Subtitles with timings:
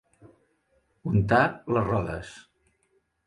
[1.11, 1.43] Untar
[1.77, 2.31] les rodes.